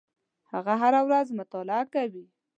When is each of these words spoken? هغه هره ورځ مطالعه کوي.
هغه 0.51 0.73
هره 0.81 1.01
ورځ 1.07 1.27
مطالعه 1.39 1.85
کوي. 1.93 2.25